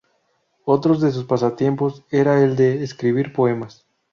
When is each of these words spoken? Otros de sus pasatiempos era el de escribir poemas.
Otros 0.65 0.99
de 0.99 1.11
sus 1.11 1.25
pasatiempos 1.25 2.05
era 2.09 2.41
el 2.43 2.55
de 2.55 2.83
escribir 2.83 3.33
poemas. 3.33 3.85